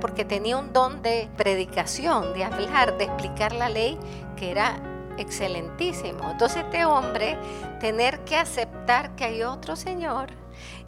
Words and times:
porque 0.00 0.24
tenía 0.24 0.56
un 0.56 0.72
don 0.72 1.02
de 1.02 1.28
predicación, 1.36 2.32
de 2.34 2.44
hablar, 2.44 2.96
de 2.96 3.04
explicar 3.04 3.52
la 3.52 3.68
ley, 3.68 3.98
que 4.36 4.50
era 4.50 4.80
excelentísimo. 5.18 6.30
Entonces 6.30 6.64
este 6.64 6.84
hombre, 6.84 7.36
tener 7.78 8.20
que 8.20 8.36
aceptar 8.36 9.14
que 9.14 9.24
hay 9.24 9.42
otro 9.42 9.76
Señor, 9.76 10.30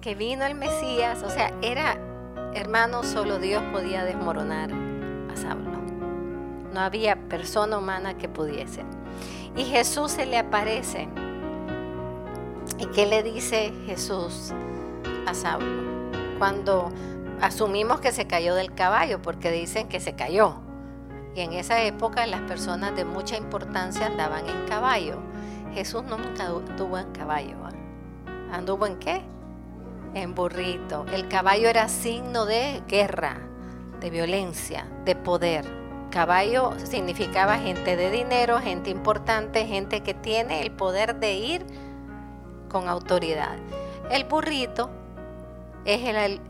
que 0.00 0.14
vino 0.14 0.44
el 0.44 0.54
Mesías, 0.54 1.22
o 1.22 1.30
sea, 1.30 1.52
era, 1.62 1.98
hermano, 2.54 3.02
solo 3.02 3.38
Dios 3.38 3.62
podía 3.72 4.04
desmoronar 4.04 4.70
a 4.72 5.36
Saulo. 5.36 5.78
No 6.72 6.80
había 6.80 7.16
persona 7.28 7.78
humana 7.78 8.16
que 8.16 8.28
pudiese. 8.28 8.84
Y 9.56 9.64
Jesús 9.64 10.12
se 10.12 10.26
le 10.26 10.38
aparece. 10.38 11.08
¿Y 12.78 12.86
qué 12.86 13.06
le 13.06 13.22
dice 13.22 13.72
Jesús 13.86 14.52
a 15.26 15.34
Saulo? 15.34 15.88
Cuando 16.38 16.92
asumimos 17.40 18.00
que 18.00 18.12
se 18.12 18.26
cayó 18.26 18.54
del 18.54 18.74
caballo, 18.74 19.20
porque 19.22 19.50
dicen 19.50 19.88
que 19.88 20.00
se 20.00 20.14
cayó. 20.14 20.56
Y 21.34 21.40
en 21.40 21.52
esa 21.52 21.82
época 21.82 22.26
las 22.26 22.40
personas 22.42 22.96
de 22.96 23.04
mucha 23.04 23.36
importancia 23.36 24.06
andaban 24.06 24.48
en 24.48 24.66
caballo. 24.66 25.18
Jesús 25.74 26.02
nunca 26.04 26.46
anduvo 26.46 26.98
en 26.98 27.12
caballo. 27.12 27.56
¿Anduvo 28.52 28.86
en 28.86 28.98
qué? 28.98 29.22
En 30.14 30.34
burrito. 30.34 31.04
El 31.12 31.28
caballo 31.28 31.68
era 31.68 31.88
signo 31.88 32.46
de 32.46 32.82
guerra, 32.88 33.38
de 34.00 34.10
violencia, 34.10 34.86
de 35.04 35.14
poder. 35.14 35.64
Caballo 36.10 36.72
significaba 36.84 37.58
gente 37.58 37.94
de 37.94 38.10
dinero, 38.10 38.58
gente 38.60 38.88
importante, 38.88 39.66
gente 39.66 40.02
que 40.02 40.14
tiene 40.14 40.62
el 40.62 40.70
poder 40.70 41.16
de 41.16 41.34
ir 41.34 41.66
con 42.70 42.88
autoridad. 42.88 43.56
El 44.10 44.24
burrito 44.24 44.90
es 45.84 46.40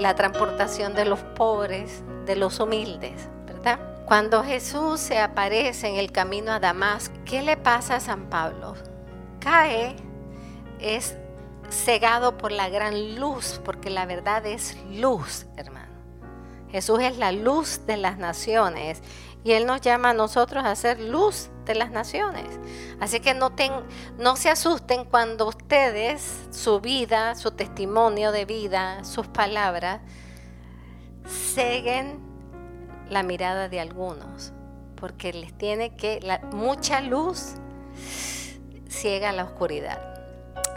la 0.00 0.14
transportación 0.14 0.94
de 0.94 1.04
los 1.04 1.20
pobres, 1.20 2.02
de 2.26 2.36
los 2.36 2.58
humildes, 2.60 3.28
¿verdad? 3.46 3.78
Cuando 4.06 4.42
Jesús 4.42 5.00
se 5.00 5.18
aparece 5.18 5.88
en 5.88 5.96
el 5.96 6.12
camino 6.12 6.52
a 6.52 6.60
Damasco, 6.60 7.14
¿qué 7.24 7.42
le 7.42 7.56
pasa 7.56 7.96
a 7.96 8.00
San 8.00 8.28
Pablo? 8.28 8.74
Cae, 9.40 9.96
es 10.80 11.16
cegado 11.70 12.36
por 12.36 12.52
la 12.52 12.68
gran 12.68 13.16
luz, 13.18 13.60
porque 13.64 13.90
la 13.90 14.04
verdad 14.06 14.44
es 14.46 14.76
luz, 14.90 15.46
hermano. 15.56 15.92
Jesús 16.70 17.00
es 17.00 17.18
la 17.18 17.32
luz 17.32 17.86
de 17.86 17.96
las 17.96 18.18
naciones 18.18 19.02
y 19.44 19.52
Él 19.52 19.66
nos 19.66 19.80
llama 19.80 20.10
a 20.10 20.14
nosotros 20.14 20.64
a 20.64 20.74
ser 20.74 21.00
luz 21.00 21.50
las 21.74 21.90
naciones. 21.90 22.46
Así 23.00 23.20
que 23.20 23.34
no, 23.34 23.52
no 24.18 24.36
se 24.36 24.50
asusten 24.50 25.04
cuando 25.04 25.48
ustedes, 25.48 26.46
su 26.50 26.80
vida, 26.80 27.34
su 27.34 27.52
testimonio 27.52 28.32
de 28.32 28.44
vida, 28.44 29.04
sus 29.04 29.26
palabras, 29.26 30.00
seguen 31.26 32.20
la 33.08 33.22
mirada 33.22 33.68
de 33.68 33.80
algunos, 33.80 34.52
porque 34.96 35.32
les 35.32 35.56
tiene 35.56 35.94
que, 35.94 36.20
la, 36.20 36.38
mucha 36.52 37.00
luz 37.00 37.54
ciega 38.88 39.32
la 39.32 39.44
oscuridad. 39.44 39.98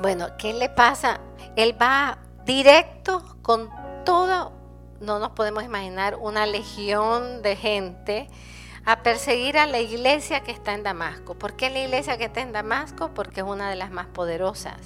Bueno, 0.02 0.28
¿qué 0.38 0.54
le 0.54 0.70
pasa? 0.70 1.20
Él 1.56 1.80
va 1.82 2.20
directo 2.46 3.38
con 3.42 3.70
todo, 4.06 4.52
no 5.00 5.20
nos 5.20 5.32
podemos 5.32 5.64
imaginar 5.64 6.16
una 6.16 6.46
legión 6.46 7.42
de 7.42 7.56
gente 7.56 8.28
a 8.86 9.02
perseguir 9.02 9.58
a 9.58 9.66
la 9.66 9.80
iglesia 9.80 10.42
que 10.42 10.52
está 10.52 10.74
en 10.74 10.84
Damasco. 10.84 11.34
¿Por 11.34 11.54
qué 11.54 11.70
la 11.70 11.80
iglesia 11.80 12.18
que 12.18 12.26
está 12.26 12.42
en 12.42 12.52
Damasco? 12.52 13.10
Porque 13.14 13.42
es 13.42 13.46
una 13.46 13.70
de 13.70 13.76
las 13.76 13.92
más 13.92 14.06
poderosas. 14.08 14.78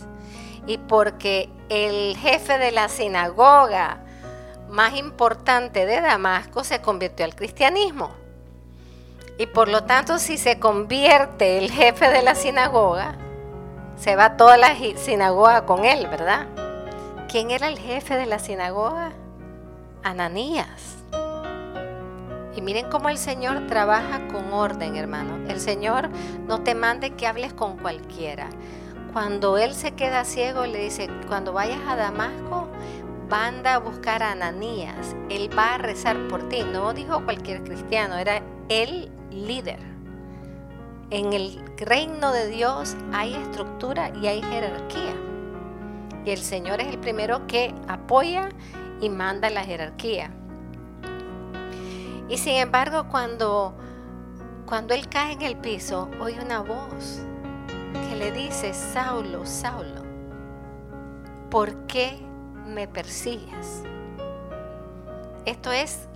Y 0.65 0.77
porque 0.77 1.49
el 1.67 2.15
jefe 2.17 2.57
de 2.57 2.71
la 2.71 2.87
sinagoga 2.87 3.99
más 4.69 4.95
importante 4.95 5.85
de 5.85 5.99
Damasco 5.99 6.63
se 6.63 6.81
convirtió 6.81 7.25
al 7.25 7.35
cristianismo. 7.35 8.11
Y 9.37 9.47
por 9.47 9.67
lo 9.67 9.83
tanto, 9.83 10.17
si 10.17 10.37
se 10.37 10.59
convierte 10.59 11.57
el 11.57 11.71
jefe 11.71 12.09
de 12.09 12.21
la 12.21 12.35
sinagoga, 12.35 13.15
se 13.97 14.15
va 14.15 14.37
toda 14.37 14.57
la 14.57 14.75
sinagoga 14.95 15.65
con 15.65 15.85
él, 15.85 16.07
¿verdad? 16.07 16.47
¿Quién 17.29 17.51
era 17.51 17.67
el 17.67 17.79
jefe 17.79 18.15
de 18.15 18.25
la 18.25 18.39
sinagoga? 18.39 19.11
Ananías. 20.03 20.97
Y 22.59 22.61
miren 22.61 22.89
cómo 22.89 23.07
el 23.07 23.17
Señor 23.17 23.67
trabaja 23.67 24.27
con 24.27 24.51
orden, 24.51 24.97
hermano. 24.97 25.37
El 25.47 25.61
Señor 25.61 26.09
no 26.45 26.61
te 26.61 26.75
mande 26.75 27.11
que 27.11 27.25
hables 27.25 27.53
con 27.53 27.77
cualquiera. 27.77 28.49
Cuando 29.13 29.57
Él 29.57 29.73
se 29.73 29.93
queda 29.93 30.25
ciego, 30.25 30.65
le 30.65 30.83
dice, 30.83 31.09
cuando 31.29 31.53
vayas 31.53 31.79
a 31.87 31.95
Damasco, 31.95 32.67
manda 33.29 33.75
a 33.75 33.79
buscar 33.79 34.21
a 34.23 34.33
Ananías. 34.33 35.15
Él 35.29 35.49
va 35.57 35.75
a 35.75 35.77
rezar 35.77 36.27
por 36.27 36.49
ti. 36.49 36.65
No 36.69 36.93
dijo 36.93 37.23
cualquier 37.23 37.63
cristiano, 37.63 38.17
era 38.17 38.41
el 38.67 39.09
líder. 39.31 39.79
En 41.11 41.31
el 41.31 41.63
reino 41.77 42.33
de 42.33 42.47
Dios 42.47 42.97
hay 43.13 43.35
estructura 43.35 44.11
y 44.21 44.27
hay 44.27 44.41
jerarquía. 44.41 45.15
Y 46.25 46.31
el 46.31 46.39
Señor 46.39 46.81
es 46.81 46.89
el 46.89 46.99
primero 46.99 47.47
que 47.47 47.73
apoya 47.87 48.49
y 48.99 49.07
manda 49.07 49.49
la 49.49 49.63
jerarquía. 49.63 50.33
Y 52.29 52.37
sin 52.37 52.55
embargo, 52.55 53.07
cuando, 53.09 53.73
cuando 54.67 54.93
él 54.93 55.09
cae 55.09 55.33
en 55.33 55.41
el 55.41 55.57
piso, 55.57 56.09
oye 56.19 56.39
una 56.39 56.61
voz 56.61 57.21
que 58.07 58.15
le 58.15 58.31
dice, 58.31 58.73
Saulo, 58.73 59.45
Saulo, 59.47 60.03
¿por 61.49 61.87
qué 61.87 62.19
me 62.67 62.87
persigues? 62.87 63.83
Esto 65.45 65.71
es 65.71 66.07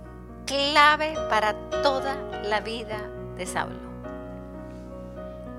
clave 0.46 1.14
para 1.28 1.54
toda 1.82 2.16
la 2.44 2.60
vida 2.60 3.00
de 3.36 3.46
Saulo. 3.46 3.84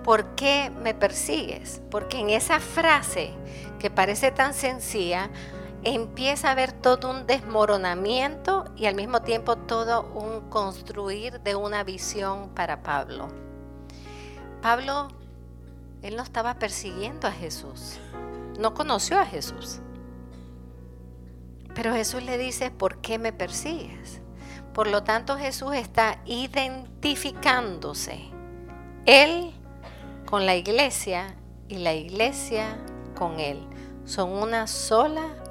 ¿Por 0.06 0.36
qué 0.36 0.72
me 0.82 0.94
persigues? 0.94 1.82
Porque 1.92 2.20
en 2.20 2.30
esa 2.30 2.62
frase 2.62 3.34
que 3.80 3.90
parece 3.90 4.32
tan 4.32 4.54
sencilla, 4.54 5.30
empieza 5.85 6.50
a 6.50 6.51
haber 6.51 6.73
todo 6.73 7.12
un 7.12 7.28
desmoronamiento 7.28 8.66
y 8.75 8.88
al 8.88 8.96
mismo 8.96 9.22
tiempo 9.22 9.56
todo 9.56 10.12
un 10.13 10.50
construir 10.50 11.40
de 11.41 11.56
una 11.56 11.84
visión 11.84 12.50
para 12.50 12.81
Pablo. 12.81 13.28
Pablo, 14.63 15.09
él 16.01 16.16
no 16.16 16.23
estaba 16.23 16.57
persiguiendo 16.57 17.28
a 17.28 17.31
Jesús, 17.31 18.00
no 18.59 18.73
conoció 18.73 19.19
a 19.19 19.25
Jesús. 19.25 19.79
Pero 21.75 21.94
Jesús 21.94 22.23
le 22.23 22.40
dice, 22.40 22.72
¿por 22.72 23.00
qué 23.02 23.19
me 23.19 23.31
persigues? 23.31 24.22
Por 24.73 24.88
lo 24.88 25.03
tanto, 25.03 25.38
Jesús 25.38 25.75
está 25.75 26.19
identificándose, 26.25 28.31
él 29.06 29.53
con 30.25 30.47
la 30.47 30.56
iglesia 30.56 31.35
y 31.67 31.78
la 31.78 31.94
iglesia 31.94 32.75
con 33.13 33.40
él. 33.40 33.67
Son 34.06 34.31
una 34.31 34.66
sola 34.66 35.45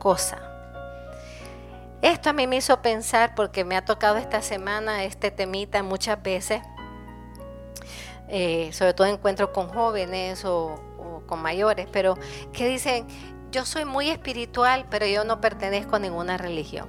cosa. 0.00 0.38
Esto 2.02 2.30
a 2.30 2.32
mí 2.32 2.48
me 2.48 2.56
hizo 2.56 2.82
pensar, 2.82 3.36
porque 3.36 3.64
me 3.64 3.76
ha 3.76 3.84
tocado 3.84 4.16
esta 4.16 4.42
semana 4.42 5.04
este 5.04 5.30
temita 5.30 5.82
muchas 5.84 6.20
veces, 6.20 6.62
eh, 8.28 8.70
sobre 8.72 8.94
todo 8.94 9.06
encuentro 9.06 9.52
con 9.52 9.68
jóvenes 9.68 10.44
o, 10.44 10.80
o 10.98 11.22
con 11.26 11.40
mayores, 11.42 11.86
pero 11.92 12.16
que 12.52 12.66
dicen, 12.66 13.06
yo 13.52 13.66
soy 13.66 13.84
muy 13.84 14.08
espiritual, 14.10 14.86
pero 14.90 15.06
yo 15.06 15.24
no 15.24 15.40
pertenezco 15.40 15.96
a 15.96 15.98
ninguna 15.98 16.38
religión. 16.38 16.88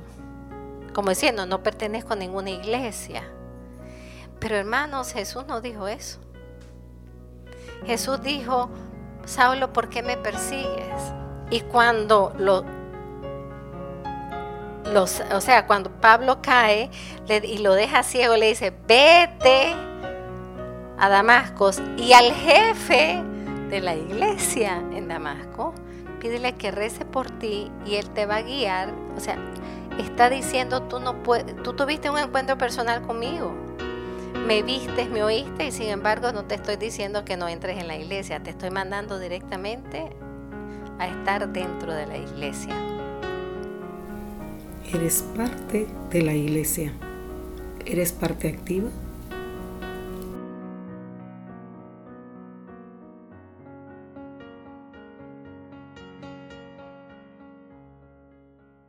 Como 0.94 1.10
diciendo, 1.10 1.46
no 1.46 1.62
pertenezco 1.62 2.14
a 2.14 2.16
ninguna 2.16 2.50
iglesia. 2.50 3.24
Pero 4.40 4.56
hermanos, 4.56 5.14
Jesús 5.14 5.46
no 5.48 5.62
dijo 5.62 5.88
eso. 5.88 6.20
Jesús 7.86 8.22
dijo, 8.22 8.70
Saulo, 9.26 9.74
¿por 9.74 9.90
qué 9.90 10.04
me 10.04 10.18
persigues? 10.18 11.14
Y 11.50 11.62
cuando 11.62 12.34
lo, 12.38 12.64
o 15.00 15.42
sea, 15.42 15.68
cuando 15.68 15.90
Pablo 15.90 16.42
cae 16.42 16.90
y 17.44 17.58
lo 17.60 17.74
deja 17.74 18.04
ciego, 18.04 18.36
le 18.36 18.48
dice, 18.48 18.74
vete 18.88 19.74
a 20.98 21.10
Damasco 21.10 21.72
y 21.98 22.14
al 22.14 22.32
jefe 22.34 23.24
de 23.70 23.80
la 23.80 23.96
iglesia 23.96 24.78
en 24.94 25.08
Damasco, 25.08 25.74
pídele 26.20 26.54
que 26.54 26.72
rece 26.72 27.06
por 27.06 27.32
ti 27.32 27.72
y 27.86 27.96
él 27.96 28.10
te 28.10 28.26
va 28.26 28.38
a 28.38 28.42
guiar. 28.42 28.94
O 29.16 29.20
sea, 29.20 29.38
está 29.98 30.30
diciendo, 30.30 30.84
tú 30.84 31.00
no 31.00 31.24
puedes, 31.24 31.56
tú 31.64 31.74
tuviste 31.74 32.10
un 32.10 32.18
encuentro 32.18 32.58
personal 32.58 33.02
conmigo. 33.02 33.54
Me 34.46 34.62
vistes, 34.62 35.10
me 35.10 35.24
oíste 35.24 35.68
y 35.68 35.72
sin 35.72 35.90
embargo 35.90 36.32
no 36.32 36.46
te 36.46 36.56
estoy 36.56 36.76
diciendo 36.76 37.26
que 37.26 37.38
no 37.38 37.48
entres 37.48 37.78
en 37.78 37.88
la 37.88 37.96
iglesia, 37.96 38.42
te 38.42 38.50
estoy 38.50 38.72
mandando 38.72 39.20
directamente 39.20 40.10
a 41.00 41.08
estar 41.08 41.48
dentro 41.50 41.94
de 41.94 42.06
la 42.08 42.18
iglesia. 42.18 42.76
Eres 44.94 45.24
parte 45.38 45.88
de 46.12 46.22
la 46.22 46.36
iglesia. 46.36 46.92
Eres 47.86 48.12
parte 48.12 48.50
activa 48.50 48.90